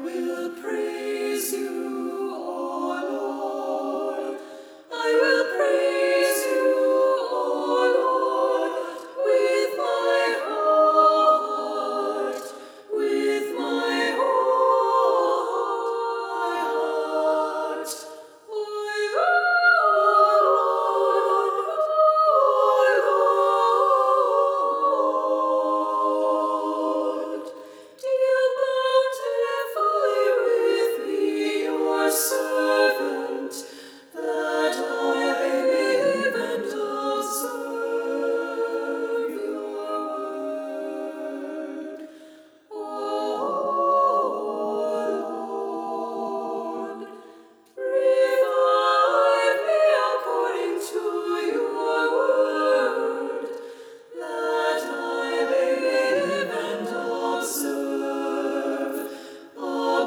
will. 0.00 0.33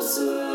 Those 0.08 0.47